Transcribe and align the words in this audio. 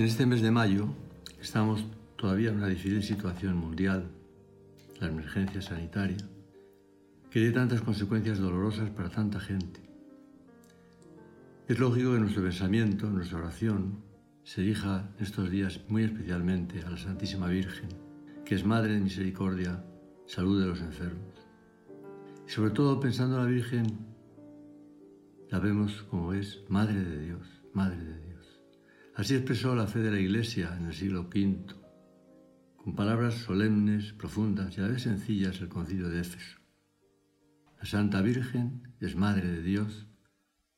En 0.00 0.06
este 0.06 0.24
mes 0.24 0.40
de 0.40 0.50
mayo 0.50 0.88
estamos 1.42 1.84
todavía 2.16 2.48
en 2.48 2.56
una 2.56 2.68
difícil 2.68 3.02
situación 3.02 3.58
mundial, 3.58 4.10
la 4.98 5.08
emergencia 5.08 5.60
sanitaria, 5.60 6.16
que 7.30 7.40
tiene 7.40 7.50
tantas 7.50 7.82
consecuencias 7.82 8.38
dolorosas 8.38 8.88
para 8.88 9.10
tanta 9.10 9.38
gente. 9.40 9.82
Es 11.68 11.78
lógico 11.78 12.14
que 12.14 12.18
nuestro 12.18 12.42
pensamiento, 12.42 13.10
nuestra 13.10 13.40
oración, 13.40 14.02
se 14.42 14.62
dirija 14.62 15.10
estos 15.18 15.50
días 15.50 15.82
muy 15.88 16.04
especialmente 16.04 16.80
a 16.82 16.88
la 16.88 16.96
Santísima 16.96 17.48
Virgen, 17.48 17.90
que 18.46 18.54
es 18.54 18.64
Madre 18.64 18.94
de 18.94 19.00
Misericordia, 19.00 19.84
salud 20.26 20.62
de 20.62 20.66
los 20.66 20.80
enfermos. 20.80 21.34
Y 22.48 22.50
sobre 22.50 22.70
todo 22.70 22.98
pensando 23.00 23.36
en 23.36 23.42
la 23.42 23.50
Virgen, 23.50 23.98
la 25.50 25.58
vemos 25.58 26.04
como 26.04 26.32
es 26.32 26.62
Madre 26.70 27.04
de 27.04 27.22
Dios, 27.22 27.46
Madre 27.74 27.98
de 28.02 28.18
Dios. 28.18 28.29
Así 29.14 29.34
expresó 29.34 29.74
la 29.74 29.86
fe 29.86 29.98
de 30.00 30.10
la 30.10 30.20
Iglesia 30.20 30.76
en 30.78 30.86
el 30.86 30.94
siglo 30.94 31.22
V, 31.22 31.66
con 32.76 32.94
palabras 32.94 33.34
solemnes, 33.34 34.12
profundas 34.12 34.76
y 34.76 34.80
a 34.80 34.84
la 34.84 34.90
vez 34.90 35.02
sencillas 35.02 35.60
el 35.60 35.68
concilio 35.68 36.08
de 36.08 36.20
Éfeso. 36.20 36.58
La 37.78 37.84
Santa 37.84 38.22
Virgen 38.22 38.94
es 39.00 39.16
Madre 39.16 39.48
de 39.48 39.62
Dios, 39.62 40.06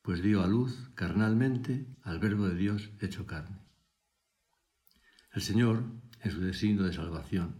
pues 0.02 0.22
dio 0.22 0.42
a 0.42 0.48
luz 0.48 0.90
carnalmente 0.94 1.86
al 2.02 2.18
Verbo 2.18 2.48
de 2.48 2.56
Dios 2.56 2.90
hecho 3.00 3.26
carne. 3.26 3.58
El 5.32 5.42
Señor, 5.42 5.84
en 6.20 6.30
su 6.30 6.40
designio 6.40 6.84
de 6.84 6.92
salvación, 6.92 7.56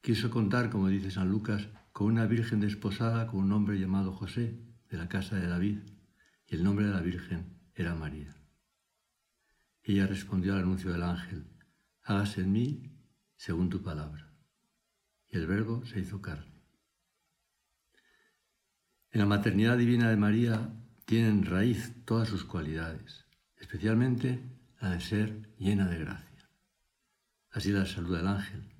quiso 0.00 0.30
contar, 0.30 0.70
como 0.70 0.88
dice 0.88 1.10
San 1.10 1.28
Lucas, 1.28 1.68
con 1.92 2.06
una 2.06 2.26
virgen 2.26 2.60
desposada 2.60 3.26
con 3.26 3.40
un 3.40 3.52
hombre 3.52 3.78
llamado 3.78 4.12
José, 4.12 4.58
de 4.88 4.96
la 4.96 5.08
casa 5.08 5.36
de 5.36 5.48
David, 5.48 5.78
y 6.46 6.54
el 6.54 6.62
nombre 6.62 6.86
de 6.86 6.92
la 6.92 7.00
Virgen 7.00 7.58
era 7.74 7.94
María. 7.94 8.36
Ella 9.88 10.08
respondió 10.08 10.54
al 10.54 10.62
anuncio 10.62 10.92
del 10.92 11.04
ángel, 11.04 11.46
hágase 12.02 12.40
en 12.40 12.50
mí 12.50 12.92
según 13.36 13.70
tu 13.70 13.84
palabra. 13.84 14.34
Y 15.28 15.36
el 15.36 15.46
verbo 15.46 15.86
se 15.86 16.00
hizo 16.00 16.20
carne. 16.20 16.60
En 19.12 19.20
la 19.20 19.26
maternidad 19.26 19.78
divina 19.78 20.10
de 20.10 20.16
María 20.16 20.72
tienen 21.04 21.44
raíz 21.44 22.04
todas 22.04 22.28
sus 22.28 22.42
cualidades, 22.42 23.26
especialmente 23.54 24.42
la 24.80 24.90
de 24.90 25.00
ser 25.00 25.54
llena 25.56 25.86
de 25.86 26.00
gracia. 26.00 26.50
Así 27.52 27.70
la 27.70 27.86
salud 27.86 28.16
del 28.16 28.26
ángel. 28.26 28.74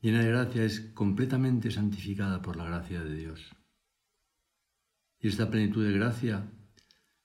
Llena 0.00 0.20
de 0.20 0.28
gracia 0.28 0.64
es 0.64 0.80
completamente 0.94 1.70
santificada 1.70 2.40
por 2.40 2.56
la 2.56 2.64
gracia 2.64 3.04
de 3.04 3.14
Dios. 3.14 3.54
Y 5.18 5.28
esta 5.28 5.50
plenitud 5.50 5.84
de 5.84 5.92
gracia 5.92 6.50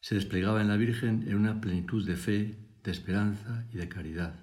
se 0.07 0.15
desplegaba 0.15 0.61
en 0.61 0.69
la 0.69 0.77
Virgen 0.77 1.25
en 1.27 1.35
una 1.35 1.59
plenitud 1.59 2.07
de 2.07 2.15
fe, 2.15 2.55
de 2.81 2.91
esperanza 2.91 3.67
y 3.73 3.75
de 3.75 3.89
caridad. 3.89 4.39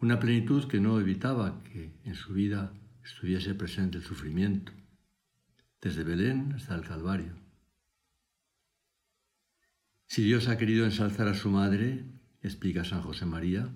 Una 0.00 0.18
plenitud 0.18 0.66
que 0.66 0.80
no 0.80 0.98
evitaba 0.98 1.62
que 1.62 1.92
en 2.02 2.16
su 2.16 2.32
vida 2.32 2.72
estuviese 3.04 3.54
presente 3.54 3.98
el 3.98 4.02
sufrimiento, 4.02 4.72
desde 5.80 6.02
Belén 6.02 6.54
hasta 6.56 6.74
el 6.74 6.82
Calvario. 6.82 7.36
Si 10.08 10.24
Dios 10.24 10.48
ha 10.48 10.58
querido 10.58 10.86
ensalzar 10.86 11.28
a 11.28 11.34
su 11.34 11.48
madre, 11.48 12.04
explica 12.42 12.82
San 12.82 13.02
José 13.02 13.26
María, 13.26 13.72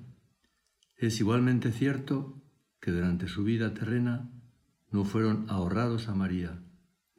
es 0.96 1.20
igualmente 1.20 1.70
cierto 1.70 2.42
que 2.80 2.90
durante 2.90 3.28
su 3.28 3.44
vida 3.44 3.72
terrena 3.72 4.28
no 4.90 5.04
fueron 5.04 5.48
ahorrados 5.48 6.08
a 6.08 6.16
María 6.16 6.60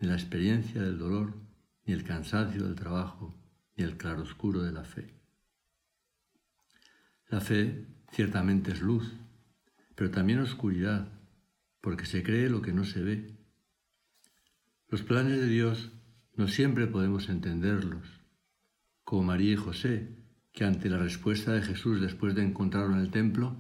ni 0.02 0.10
la 0.10 0.16
experiencia 0.16 0.82
del 0.82 0.98
dolor 0.98 1.41
ni 1.86 1.94
el 1.94 2.04
cansancio 2.04 2.64
del 2.64 2.76
trabajo, 2.76 3.38
ni 3.76 3.84
el 3.84 3.98
claroscuro 3.98 4.62
de 4.62 4.72
la 4.72 4.84
fe. 4.84 5.14
La 7.28 7.42
fe 7.42 7.88
ciertamente 8.12 8.72
es 8.72 8.82
luz, 8.82 9.14
pero 9.96 10.12
también 10.12 10.40
oscuridad, 10.40 11.08
porque 11.80 12.06
se 12.06 12.24
cree 12.24 12.50
lo 12.50 12.62
que 12.62 12.74
no 12.74 12.84
se 12.84 13.02
ve. 13.02 13.38
Los 14.88 15.04
planes 15.04 15.40
de 15.40 15.48
Dios 15.48 15.92
no 16.36 16.48
siempre 16.48 16.88
podemos 16.88 17.30
entenderlos, 17.30 18.22
como 19.04 19.24
María 19.24 19.54
y 19.54 19.58
José, 19.58 20.18
que 20.52 20.66
ante 20.66 20.90
la 20.90 20.98
respuesta 20.98 21.54
de 21.54 21.62
Jesús 21.62 22.02
después 22.02 22.36
de 22.36 22.44
encontrarlo 22.44 22.96
en 22.96 23.02
el 23.02 23.12
templo, 23.12 23.58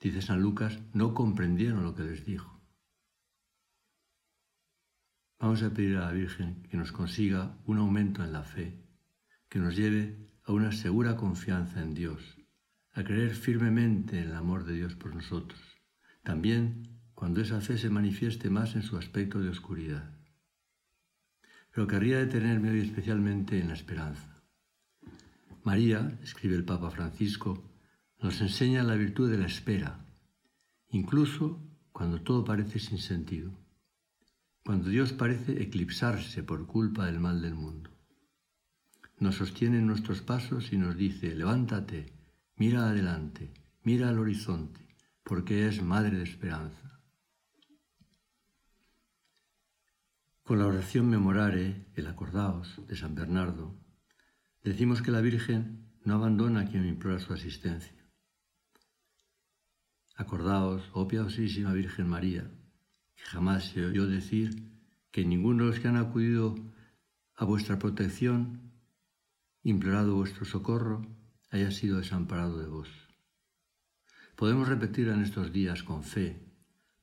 dice 0.00 0.22
San 0.22 0.40
Lucas, 0.40 0.78
no 0.92 1.14
comprendieron 1.14 1.82
lo 1.82 1.94
que 1.94 2.04
les 2.04 2.24
dijo. 2.24 2.57
Vamos 5.40 5.62
a 5.62 5.70
pedir 5.70 5.96
a 5.96 6.06
la 6.06 6.10
Virgen 6.10 6.64
que 6.68 6.76
nos 6.76 6.90
consiga 6.90 7.56
un 7.64 7.78
aumento 7.78 8.24
en 8.24 8.32
la 8.32 8.42
fe, 8.42 8.82
que 9.48 9.60
nos 9.60 9.76
lleve 9.76 10.16
a 10.42 10.52
una 10.52 10.72
segura 10.72 11.14
confianza 11.14 11.80
en 11.80 11.94
Dios, 11.94 12.36
a 12.92 13.04
creer 13.04 13.36
firmemente 13.36 14.18
en 14.18 14.30
el 14.30 14.34
amor 14.34 14.64
de 14.64 14.74
Dios 14.74 14.96
por 14.96 15.14
nosotros, 15.14 15.60
también 16.24 16.98
cuando 17.14 17.40
esa 17.40 17.60
fe 17.60 17.78
se 17.78 17.88
manifieste 17.88 18.50
más 18.50 18.74
en 18.74 18.82
su 18.82 18.96
aspecto 18.96 19.38
de 19.38 19.50
oscuridad. 19.50 20.12
Pero 21.70 21.86
querría 21.86 22.18
detenerme 22.18 22.70
hoy 22.70 22.80
especialmente 22.80 23.60
en 23.60 23.68
la 23.68 23.74
esperanza. 23.74 24.42
María, 25.62 26.18
escribe 26.20 26.56
el 26.56 26.64
Papa 26.64 26.90
Francisco, 26.90 27.62
nos 28.20 28.40
enseña 28.40 28.82
la 28.82 28.96
virtud 28.96 29.30
de 29.30 29.38
la 29.38 29.46
espera, 29.46 30.04
incluso 30.88 31.62
cuando 31.92 32.22
todo 32.22 32.44
parece 32.44 32.80
sin 32.80 32.98
sentido 32.98 33.67
cuando 34.68 34.90
Dios 34.90 35.14
parece 35.14 35.62
eclipsarse 35.62 36.42
por 36.42 36.66
culpa 36.66 37.06
del 37.06 37.18
mal 37.18 37.40
del 37.40 37.54
mundo. 37.54 37.88
Nos 39.18 39.36
sostiene 39.36 39.78
en 39.78 39.86
nuestros 39.86 40.20
pasos 40.20 40.74
y 40.74 40.76
nos 40.76 40.94
dice, 40.94 41.34
levántate, 41.34 42.12
mira 42.54 42.86
adelante, 42.86 43.50
mira 43.82 44.10
al 44.10 44.18
horizonte, 44.18 44.86
porque 45.24 45.66
es 45.68 45.82
Madre 45.82 46.18
de 46.18 46.24
Esperanza. 46.24 47.00
Con 50.42 50.58
la 50.58 50.66
oración 50.66 51.08
Memorare, 51.08 51.86
el 51.94 52.06
acordaos 52.06 52.78
de 52.86 52.94
San 52.94 53.14
Bernardo, 53.14 53.74
decimos 54.62 55.00
que 55.00 55.12
la 55.12 55.22
Virgen 55.22 55.94
no 56.04 56.16
abandona 56.16 56.60
a 56.60 56.66
quien 56.66 56.86
implora 56.86 57.20
su 57.20 57.32
asistencia. 57.32 58.06
Acordaos, 60.14 60.90
oh 60.92 61.08
piadosísima 61.08 61.72
Virgen 61.72 62.06
María, 62.06 62.50
Jamás 63.24 63.64
se 63.70 63.84
oyó 63.84 64.06
decir 64.06 64.70
que 65.10 65.24
ninguno 65.24 65.64
de 65.64 65.70
los 65.70 65.80
que 65.80 65.88
han 65.88 65.96
acudido 65.96 66.54
a 67.34 67.44
vuestra 67.44 67.78
protección, 67.78 68.72
implorado 69.62 70.14
vuestro 70.14 70.44
socorro, 70.44 71.06
haya 71.50 71.70
sido 71.70 71.98
desamparado 71.98 72.58
de 72.58 72.66
vos. 72.66 72.88
Podemos 74.36 74.68
repetir 74.68 75.08
en 75.08 75.22
estos 75.22 75.52
días 75.52 75.82
con 75.82 76.04
fe, 76.04 76.44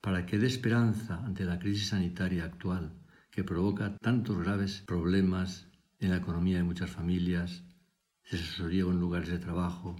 para 0.01 0.25
que 0.25 0.37
dé 0.37 0.47
esperanza 0.47 1.23
ante 1.25 1.45
la 1.45 1.59
crisis 1.59 1.89
sanitaria 1.89 2.45
actual 2.45 2.93
que 3.31 3.43
provoca 3.43 3.97
tantos 3.97 4.37
graves 4.37 4.83
problemas 4.85 5.67
en 5.99 6.11
la 6.11 6.17
economía 6.17 6.57
de 6.57 6.63
muchas 6.63 6.89
familias, 6.89 7.63
desasosiego 8.31 8.91
en 8.91 8.99
lugares 8.99 9.29
de 9.29 9.39
trabajo, 9.39 9.95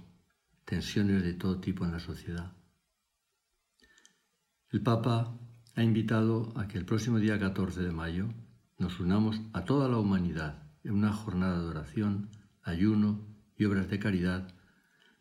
tensiones 0.64 1.22
de 1.22 1.34
todo 1.34 1.60
tipo 1.60 1.84
en 1.84 1.92
la 1.92 2.00
sociedad. 2.00 2.52
El 4.70 4.82
Papa 4.82 5.38
ha 5.76 5.82
invitado 5.82 6.54
a 6.56 6.68
que 6.68 6.78
el 6.78 6.86
próximo 6.86 7.18
día 7.18 7.38
14 7.38 7.82
de 7.82 7.92
mayo 7.92 8.32
nos 8.78 8.98
unamos 8.98 9.42
a 9.52 9.66
toda 9.66 9.90
la 9.90 9.98
humanidad 9.98 10.62
en 10.82 10.94
una 10.94 11.12
jornada 11.12 11.60
de 11.60 11.68
oración, 11.68 12.30
ayuno 12.62 13.28
y 13.58 13.66
obras 13.66 13.90
de 13.90 13.98
caridad 13.98 14.54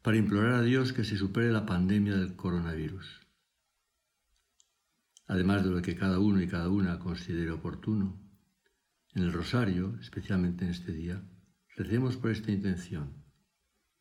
para 0.02 0.16
implorar 0.16 0.54
a 0.54 0.62
Dios 0.62 0.94
que 0.94 1.04
se 1.04 1.18
supere 1.18 1.52
la 1.52 1.66
pandemia 1.66 2.16
del 2.16 2.38
coronavirus. 2.38 3.20
Además 5.28 5.66
de 5.66 5.72
lo 5.72 5.82
que 5.82 5.98
cada 5.98 6.20
uno 6.20 6.42
y 6.42 6.48
cada 6.48 6.70
una 6.70 7.00
considere 7.00 7.52
oportuno, 7.52 8.18
en 9.14 9.24
el 9.24 9.34
rosario, 9.34 9.98
especialmente 10.00 10.64
en 10.64 10.72
este 10.72 10.94
día, 10.94 11.22
recemos 11.76 12.16
por 12.16 12.32
esta 12.32 12.54
intención, 12.54 13.26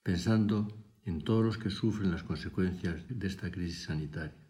pensando 0.05 0.69
en 1.03 1.23
todos 1.25 1.45
los 1.45 1.59
que 1.59 1.71
sufren 1.71 2.13
las 2.13 2.23
consecuencias 2.23 3.05
de 3.09 3.27
esta 3.27 3.51
crisis 3.51 3.85
sanitaria. 3.85 4.44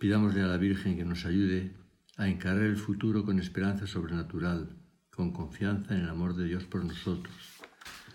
Pidámosle 0.00 0.40
a 0.40 0.46
la 0.46 0.56
Virgen 0.56 0.96
que 0.96 1.04
nos 1.04 1.26
ayude 1.26 1.76
a 2.16 2.26
encarar 2.26 2.62
el 2.62 2.78
futuro 2.78 3.22
con 3.22 3.38
esperanza 3.38 3.86
sobrenatural, 3.86 4.78
con 5.10 5.30
confianza 5.30 5.94
en 5.94 6.04
el 6.04 6.08
amor 6.08 6.34
de 6.34 6.46
Dios 6.46 6.64
por 6.64 6.82
nosotros, 6.86 7.36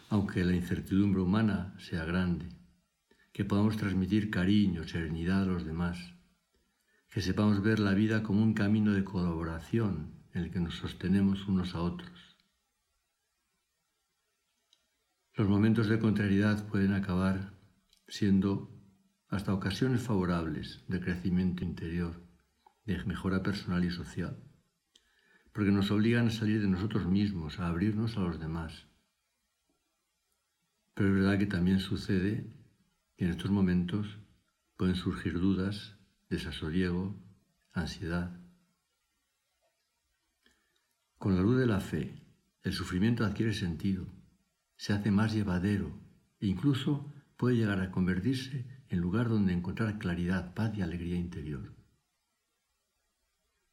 aunque 0.10 0.44
la 0.44 0.56
incertidumbre 0.56 1.22
humana 1.22 1.76
sea 1.78 2.04
grande, 2.04 2.50
que 3.32 3.46
podamos 3.46 3.78
transmitir 3.78 4.32
cariño, 4.32 4.84
serenidad 4.88 5.44
a 5.44 5.46
los 5.46 5.64
demás, 5.64 6.00
que 7.12 7.22
sepamos 7.22 7.62
ver 7.62 7.78
la 7.78 7.94
vida 7.94 8.24
como 8.24 8.42
un 8.42 8.56
camino 8.56 8.92
de 8.92 9.04
colaboración 9.04 10.26
en 10.34 10.42
el 10.42 10.50
que 10.50 10.62
nos 10.62 10.78
sostenemos 10.78 11.48
unos 11.48 11.76
a 11.76 11.82
otros. 11.82 12.36
Los 15.36 15.48
momentos 15.48 15.88
de 15.88 16.00
contrariedad 16.00 16.68
pueden 16.68 16.94
acabar 16.94 17.54
siendo 18.08 18.75
hasta 19.28 19.54
ocasiones 19.54 20.02
favorables 20.02 20.84
de 20.88 21.00
crecimiento 21.00 21.64
interior, 21.64 22.24
de 22.86 23.04
mejora 23.06 23.42
personal 23.42 23.84
y 23.84 23.92
social, 23.92 24.38
porque 25.52 25.72
nos 25.72 25.90
obligan 25.92 26.28
a 26.28 26.32
salir 26.32 26.62
de 26.62 26.68
nosotros 26.68 27.08
mismos, 27.08 27.60
a 27.60 27.68
abrirnos 27.68 28.18
a 28.18 28.22
los 28.22 28.40
demás. 28.40 28.88
Pero 30.94 31.10
es 31.10 31.16
verdad 31.16 31.40
que 31.40 31.48
también 31.48 31.80
sucede 31.80 32.54
que 33.18 33.26
en 33.26 33.32
estos 33.32 33.52
momentos 33.52 34.20
pueden 34.78 34.96
surgir 34.96 35.40
dudas, 35.40 35.98
desasosiego, 36.30 37.16
ansiedad. 37.72 38.40
Con 41.18 41.36
la 41.36 41.42
luz 41.42 41.58
de 41.58 41.66
la 41.66 41.80
fe, 41.80 42.22
el 42.64 42.74
sufrimiento 42.74 43.26
adquiere 43.26 43.54
sentido, 43.54 44.08
se 44.76 44.94
hace 44.94 45.12
más 45.12 45.34
llevadero 45.34 46.00
e 46.40 46.48
incluso 46.48 47.14
puede 47.38 47.56
llegar 47.56 47.82
a 47.82 47.92
convertirse 47.92 48.75
en 48.90 49.00
lugar 49.00 49.30
donde 49.30 49.54
encontrar 49.54 49.98
claridad, 49.98 50.54
paz 50.54 50.76
y 50.78 50.82
alegría 50.82 51.16
interior. 51.16 51.76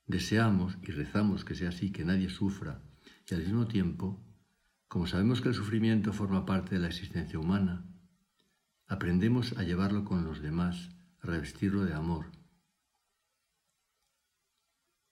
Deseamos 0.07 0.79
y 0.83 0.87
rezamos 0.87 1.45
que 1.45 1.55
sea 1.55 1.69
así, 1.69 1.93
que 1.93 2.05
nadie 2.05 2.29
sufra, 2.29 2.83
y 3.29 3.35
al 3.35 3.43
mismo 3.43 3.67
tiempo, 3.67 4.25
como 4.89 5.07
sabemos 5.07 5.41
que 5.41 5.49
el 5.49 5.55
sufrimiento 5.55 6.13
forma 6.13 6.45
parte 6.45 6.75
de 6.75 6.81
la 6.81 6.89
existencia 6.89 7.39
humana, 7.39 7.87
aprendemos 8.87 9.57
a 9.59 9.63
llevarlo 9.63 10.05
con 10.05 10.25
los 10.25 10.43
demás, 10.43 10.91
a 11.21 11.27
revestirlo 11.27 11.85
de 11.85 11.95
amor. 11.95 12.27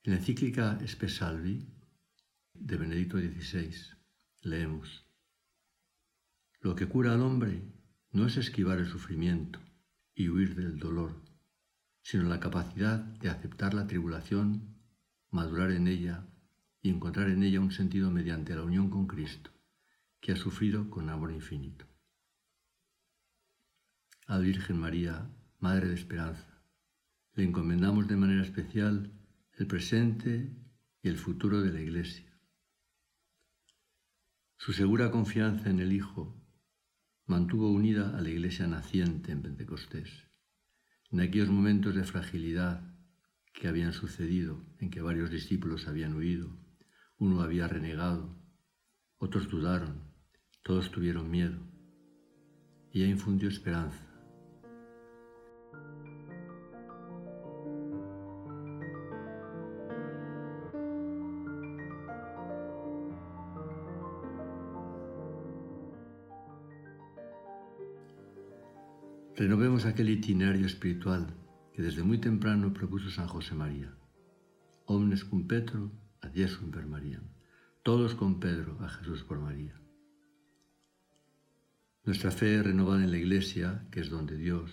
En 0.03 0.13
la 0.13 0.19
encíclica 0.19 0.79
Espesalvi 0.83 1.69
de 2.55 2.77
Benedicto 2.77 3.19
XVI 3.19 3.75
leemos, 4.43 5.07
Lo 6.61 6.75
que 6.75 6.89
cura 6.89 7.15
al 7.15 7.23
hombre 7.23 7.63
no 8.13 8.27
es 8.27 8.37
esquivar 8.37 8.79
el 8.79 8.89
sufrimiento 8.89 9.61
y 10.21 10.29
huir 10.29 10.55
del 10.55 10.79
dolor, 10.79 11.15
sino 12.03 12.25
la 12.25 12.41
capacidad 12.41 12.99
de 12.99 13.31
aceptar 13.31 13.73
la 13.73 13.87
tribulación, 13.87 14.77
madurar 15.31 15.71
en 15.71 15.89
ella 15.89 16.27
y 16.83 16.91
encontrar 16.91 17.31
en 17.31 17.43
ella 17.43 17.61
un 17.61 17.73
sentido 17.73 18.11
mediante 18.11 18.55
la 18.55 18.63
unión 18.63 18.91
con 18.91 19.07
Cristo, 19.07 19.51
que 20.21 20.33
ha 20.33 20.37
sufrido 20.37 20.91
con 20.91 21.09
amor 21.09 21.33
infinito. 21.33 21.87
A 24.27 24.39
Virgen 24.39 24.79
María, 24.79 25.31
Madre 25.59 25.89
de 25.89 25.95
Esperanza, 25.95 26.63
le 27.35 27.45
encomendamos 27.45 28.07
de 28.07 28.17
manera 28.17 28.43
especial 28.43 29.11
el 29.55 29.67
presente 29.67 30.55
y 31.03 31.09
el 31.09 31.17
futuro 31.17 31.63
de 31.63 31.73
la 31.73 31.81
Iglesia. 31.81 32.31
Su 34.59 34.75
segura 34.75 35.11
confianza 35.11 35.71
en 35.71 35.81
el 35.81 35.95
Hijo 35.95 36.40
mantuvo 37.31 37.71
unida 37.71 38.19
a 38.19 38.21
la 38.23 38.29
iglesia 38.29 38.67
naciente 38.67 39.31
en 39.31 39.41
Pentecostés. 39.41 40.11
En 41.13 41.21
aquellos 41.21 41.49
momentos 41.49 41.95
de 41.95 42.03
fragilidad 42.03 42.83
que 43.55 43.69
habían 43.69 43.93
sucedido, 43.93 44.61
en 44.81 44.91
que 44.91 45.01
varios 45.01 45.31
discípulos 45.31 45.87
habían 45.87 46.17
huido, 46.17 46.59
uno 47.19 47.43
había 47.43 47.69
renegado, 47.69 48.37
otros 49.19 49.49
dudaron, 49.49 50.03
todos 50.65 50.91
tuvieron 50.91 51.31
miedo. 51.31 51.61
Ella 52.93 53.07
infundió 53.07 53.49
esperanza 53.49 54.10
Renovemos 69.41 69.87
aquel 69.87 70.11
itinerario 70.11 70.67
espiritual 70.67 71.33
que 71.73 71.81
desde 71.81 72.03
muy 72.03 72.19
temprano 72.19 72.75
propuso 72.75 73.09
San 73.09 73.27
José 73.27 73.55
María. 73.55 73.91
Omnes 74.85 75.25
cum 75.25 75.49
Petro, 75.49 75.91
ad 76.21 76.35
Jesum 76.35 76.71
per 76.71 76.85
María. 76.85 77.23
Todos 77.83 78.15
con 78.15 78.39
Pedro, 78.39 78.77
a 78.85 78.89
Jesús 78.91 79.25
por 79.25 79.41
María. 79.41 79.81
Nuestra 82.05 82.31
fe 82.31 82.63
renovada 82.63 83.03
en 83.03 83.13
la 83.13 83.17
Iglesia, 83.17 83.89
que 83.91 84.01
es 84.01 84.11
donde 84.11 84.37
Dios, 84.37 84.71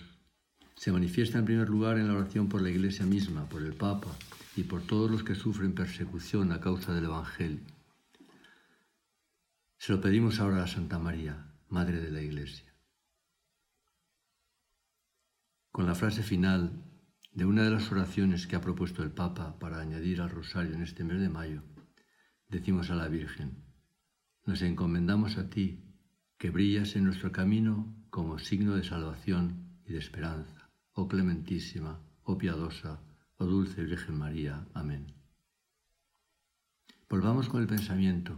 se 0.76 0.92
manifiesta 0.92 1.38
en 1.38 1.46
primer 1.46 1.70
lugar 1.70 1.96
en 1.96 2.06
la 2.08 2.12
oración 2.12 2.50
por 2.50 2.60
la 2.60 2.68
Iglesia 2.68 3.06
misma, 3.06 3.48
por 3.48 3.62
el 3.62 3.72
Papa 3.72 4.14
y 4.54 4.64
por 4.64 4.82
todos 4.82 5.10
los 5.10 5.24
que 5.24 5.34
sufren 5.34 5.72
persecución 5.72 6.52
a 6.52 6.60
causa 6.60 6.92
del 6.92 7.04
Evangelio. 7.06 7.64
Se 9.78 9.94
lo 9.94 10.02
pedimos 10.02 10.40
ahora 10.40 10.62
a 10.62 10.66
Santa 10.66 10.98
María, 10.98 11.54
Madre 11.70 12.02
de 12.02 12.10
la 12.10 12.20
Iglesia 12.20 12.67
con 15.78 15.86
la 15.86 15.94
frase 15.94 16.24
final 16.24 16.82
de 17.32 17.44
una 17.44 17.62
de 17.62 17.70
las 17.70 17.92
oraciones 17.92 18.48
que 18.48 18.56
ha 18.56 18.60
propuesto 18.60 19.04
el 19.04 19.12
Papa 19.12 19.60
para 19.60 19.78
añadir 19.78 20.20
al 20.20 20.28
rosario 20.28 20.74
en 20.74 20.82
este 20.82 21.04
mes 21.04 21.20
de 21.20 21.28
mayo, 21.28 21.62
decimos 22.48 22.90
a 22.90 22.96
la 22.96 23.06
Virgen, 23.06 23.62
nos 24.44 24.60
encomendamos 24.62 25.38
a 25.38 25.48
ti, 25.48 25.84
que 26.36 26.50
brillas 26.50 26.96
en 26.96 27.04
nuestro 27.04 27.30
camino 27.30 27.94
como 28.10 28.40
signo 28.40 28.74
de 28.74 28.82
salvación 28.82 29.78
y 29.86 29.92
de 29.92 30.00
esperanza, 30.00 30.68
oh 30.94 31.06
clementísima, 31.06 32.02
oh 32.24 32.36
piadosa, 32.36 33.00
oh 33.36 33.46
dulce 33.46 33.84
Virgen 33.84 34.18
María. 34.18 34.66
Amén. 34.74 35.14
Volvamos 37.08 37.48
con 37.48 37.60
el 37.60 37.68
pensamiento, 37.68 38.32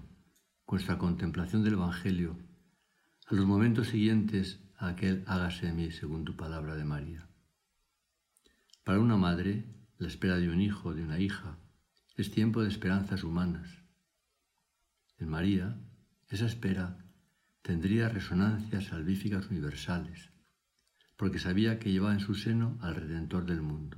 con 0.66 0.76
nuestra 0.76 0.98
contemplación 0.98 1.64
del 1.64 1.72
Evangelio, 1.72 2.36
a 3.28 3.34
los 3.34 3.46
momentos 3.46 3.88
siguientes 3.88 4.60
a 4.76 4.88
aquel 4.88 5.25
hágase 5.26 5.69
de 5.69 5.72
mí 5.72 5.90
según 5.90 6.26
tu 6.26 6.36
palabra 6.36 6.76
de 6.76 6.84
María. 6.84 7.30
Para 8.90 9.02
una 9.02 9.16
madre, 9.16 9.64
la 9.98 10.08
espera 10.08 10.37
de 10.37 10.48
un 10.48 10.60
hijo, 10.60 10.92
de 10.92 11.04
una 11.04 11.20
hija, 11.20 11.56
es 12.16 12.32
tiempo 12.32 12.60
de 12.60 12.69
esperanzas 12.69 13.22
humanas. 13.22 13.84
En 15.16 15.28
María, 15.28 15.78
esa 16.28 16.46
espera 16.46 16.98
tendría 17.62 18.08
resonancias 18.08 18.87
salvíficas 18.87 19.48
universales, 19.48 20.31
porque 21.16 21.38
sabía 21.38 21.78
que 21.78 21.92
llevaba 21.92 22.14
en 22.14 22.19
su 22.19 22.34
seno 22.34 22.78
al 22.81 22.96
Redentor 22.96 23.46
del 23.46 23.62
mundo. 23.62 23.96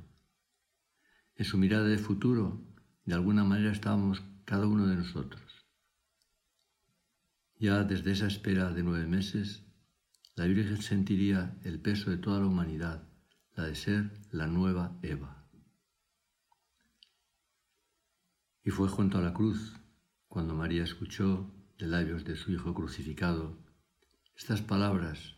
En 1.36 1.46
su 1.46 1.56
mirada 1.56 1.86
de 1.86 1.96
futuro, 1.96 2.62
de 3.06 3.14
alguna 3.14 3.44
manera 3.44 3.72
estábamos 3.72 4.22
cada 4.44 4.66
uno 4.66 4.86
de 4.86 4.96
nosotros. 4.96 5.64
Ya 7.58 7.82
desde 7.84 8.12
esa 8.12 8.26
espera 8.26 8.74
de 8.74 8.82
nueve 8.82 9.06
meses, 9.06 9.64
la 10.36 10.44
Virgen 10.44 10.82
sentiría 10.82 11.56
el 11.64 11.80
peso 11.80 12.10
de 12.10 12.18
toda 12.18 12.40
la 12.40 12.46
humanidad 12.46 13.08
la 13.54 13.64
de 13.64 13.74
ser 13.74 14.10
la 14.30 14.46
nueva 14.46 14.96
Eva. 15.02 15.46
Y 18.64 18.70
fue 18.70 18.88
junto 18.88 19.18
a 19.18 19.22
la 19.22 19.34
cruz 19.34 19.74
cuando 20.28 20.54
María 20.54 20.84
escuchó 20.84 21.52
de 21.78 21.86
labios 21.86 22.24
de 22.24 22.36
su 22.36 22.52
Hijo 22.52 22.72
crucificado 22.72 23.58
estas 24.34 24.62
palabras 24.62 25.36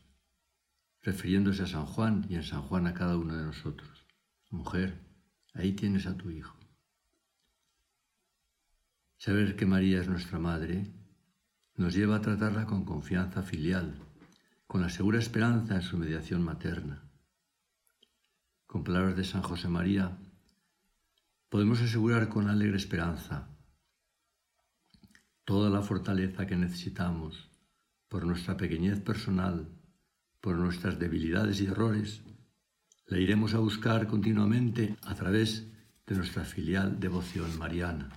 refiriéndose 1.02 1.64
a 1.64 1.66
San 1.66 1.86
Juan 1.86 2.26
y 2.28 2.36
en 2.36 2.44
San 2.44 2.62
Juan 2.62 2.86
a 2.86 2.94
cada 2.94 3.16
uno 3.16 3.36
de 3.36 3.44
nosotros. 3.44 4.06
Mujer, 4.50 5.00
ahí 5.52 5.72
tienes 5.72 6.06
a 6.06 6.16
tu 6.16 6.30
Hijo. 6.30 6.56
Saber 9.16 9.56
que 9.56 9.66
María 9.66 10.00
es 10.00 10.08
nuestra 10.08 10.38
Madre 10.38 10.92
nos 11.76 11.94
lleva 11.94 12.16
a 12.16 12.20
tratarla 12.20 12.66
con 12.66 12.84
confianza 12.84 13.42
filial, 13.42 13.98
con 14.68 14.82
la 14.82 14.90
segura 14.90 15.18
esperanza 15.18 15.74
en 15.74 15.82
su 15.82 15.98
mediación 15.98 16.42
materna 16.42 17.10
con 18.74 18.82
palabras 18.82 19.14
de 19.14 19.22
San 19.22 19.40
José 19.40 19.68
María, 19.68 20.18
podemos 21.48 21.80
asegurar 21.80 22.28
con 22.28 22.48
alegre 22.48 22.76
esperanza 22.76 23.46
toda 25.44 25.70
la 25.70 25.80
fortaleza 25.80 26.44
que 26.44 26.56
necesitamos 26.56 27.48
por 28.08 28.26
nuestra 28.26 28.56
pequeñez 28.56 28.98
personal, 28.98 29.68
por 30.40 30.56
nuestras 30.56 30.98
debilidades 30.98 31.60
y 31.60 31.66
errores, 31.66 32.22
la 33.06 33.18
iremos 33.18 33.54
a 33.54 33.60
buscar 33.60 34.08
continuamente 34.08 34.96
a 35.02 35.14
través 35.14 35.68
de 36.04 36.16
nuestra 36.16 36.44
filial 36.44 36.98
devoción 36.98 37.56
mariana. 37.56 38.08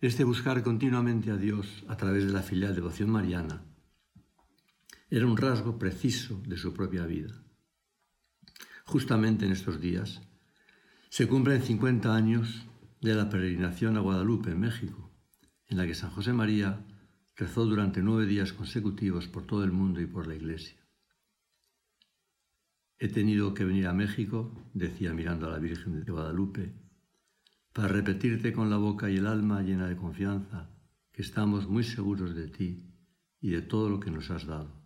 Este 0.00 0.24
buscar 0.24 0.64
continuamente 0.64 1.30
a 1.30 1.36
Dios 1.36 1.84
a 1.86 1.96
través 1.96 2.26
de 2.26 2.32
la 2.32 2.42
filial 2.42 2.74
devoción 2.74 3.08
mariana 3.08 3.62
era 5.08 5.28
un 5.28 5.36
rasgo 5.36 5.78
preciso 5.78 6.42
de 6.44 6.56
su 6.56 6.74
propia 6.74 7.06
vida. 7.06 7.42
Justamente 8.84 9.46
en 9.46 9.52
estos 9.52 9.80
días 9.80 10.22
se 11.08 11.28
cumplen 11.28 11.62
50 11.62 12.14
años 12.14 12.66
de 13.00 13.14
la 13.14 13.28
peregrinación 13.28 13.96
a 13.96 14.00
Guadalupe, 14.00 14.50
en 14.50 14.60
México, 14.60 15.10
en 15.66 15.76
la 15.76 15.86
que 15.86 15.94
San 15.94 16.10
José 16.10 16.32
María 16.32 16.84
rezó 17.36 17.64
durante 17.64 18.02
nueve 18.02 18.26
días 18.26 18.52
consecutivos 18.52 19.28
por 19.28 19.46
todo 19.46 19.64
el 19.64 19.72
mundo 19.72 20.00
y 20.00 20.06
por 20.06 20.26
la 20.26 20.34
Iglesia. 20.34 20.78
He 22.98 23.08
tenido 23.08 23.52
que 23.54 23.64
venir 23.64 23.88
a 23.88 23.92
México, 23.92 24.54
decía 24.74 25.12
mirando 25.12 25.48
a 25.48 25.50
la 25.50 25.58
Virgen 25.58 26.04
de 26.04 26.12
Guadalupe, 26.12 26.72
para 27.72 27.88
repetirte 27.88 28.52
con 28.52 28.70
la 28.70 28.76
boca 28.76 29.10
y 29.10 29.16
el 29.16 29.26
alma 29.26 29.62
llena 29.62 29.88
de 29.88 29.96
confianza 29.96 30.70
que 31.10 31.22
estamos 31.22 31.68
muy 31.68 31.84
seguros 31.84 32.34
de 32.34 32.48
ti 32.48 32.94
y 33.40 33.50
de 33.50 33.62
todo 33.62 33.88
lo 33.88 33.98
que 33.98 34.10
nos 34.10 34.30
has 34.30 34.46
dado. 34.46 34.82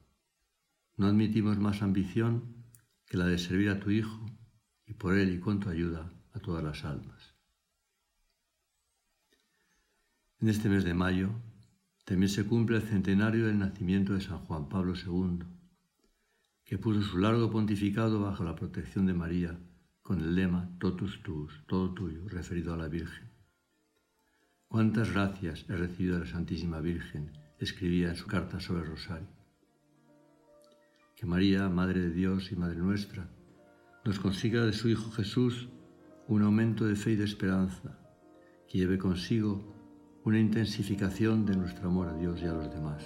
No 0.96 1.06
admitimos 1.06 1.58
más 1.58 1.82
ambición 1.82 2.65
que 3.06 3.16
la 3.16 3.26
de 3.26 3.38
servir 3.38 3.70
a 3.70 3.80
tu 3.80 3.90
Hijo 3.90 4.26
y 4.84 4.94
por 4.94 5.16
Él 5.16 5.32
y 5.34 5.40
con 5.40 5.60
tu 5.60 5.68
ayuda 5.68 6.12
a 6.32 6.40
todas 6.40 6.62
las 6.62 6.84
almas. 6.84 7.34
En 10.38 10.48
este 10.48 10.68
mes 10.68 10.84
de 10.84 10.94
mayo 10.94 11.30
También 12.04 12.28
se 12.28 12.46
cumple 12.46 12.76
el 12.76 12.82
centenario 12.82 13.46
del 13.46 13.58
nacimiento 13.58 14.12
de 14.12 14.20
San 14.20 14.38
Juan 14.46 14.68
Pablo 14.68 14.94
II, 14.94 15.44
que 16.64 16.78
puso 16.78 17.02
su 17.02 17.18
largo 17.18 17.50
pontificado 17.50 18.20
bajo 18.20 18.44
la 18.44 18.54
protección 18.54 19.06
de 19.06 19.14
María 19.14 19.58
con 20.02 20.20
el 20.20 20.36
lema 20.36 20.70
Totus 20.78 21.20
tuus, 21.24 21.64
todo 21.66 21.92
tuyo, 21.94 22.28
referido 22.28 22.72
a 22.72 22.76
la 22.76 22.86
Virgen. 22.86 23.28
Cuántas 24.68 25.12
gracias 25.12 25.64
he 25.68 25.76
recibido 25.76 26.14
de 26.14 26.26
la 26.26 26.30
Santísima 26.30 26.80
Virgen, 26.80 27.32
escribía 27.58 28.10
en 28.10 28.16
su 28.16 28.26
carta 28.26 28.60
sobre 28.60 28.82
el 28.82 28.88
Rosario. 28.90 29.35
Que 31.16 31.24
María, 31.24 31.70
Madre 31.70 32.00
de 32.00 32.10
Dios 32.10 32.52
y 32.52 32.56
Madre 32.56 32.76
nuestra, 32.76 33.26
nos 34.04 34.20
consiga 34.20 34.66
de 34.66 34.74
su 34.74 34.90
Hijo 34.90 35.10
Jesús 35.12 35.70
un 36.28 36.42
aumento 36.42 36.84
de 36.84 36.94
fe 36.94 37.12
y 37.12 37.16
de 37.16 37.24
esperanza, 37.24 37.98
que 38.68 38.76
lleve 38.76 38.98
consigo 38.98 39.74
una 40.24 40.38
intensificación 40.38 41.46
de 41.46 41.56
nuestro 41.56 41.88
amor 41.88 42.08
a 42.08 42.14
Dios 42.18 42.42
y 42.42 42.44
a 42.44 42.52
los 42.52 42.70
demás. 42.70 43.02